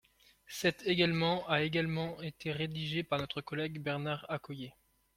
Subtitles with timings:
[0.47, 4.73] Cet également a également été rédigé par notre collègue Bernard Accoyer.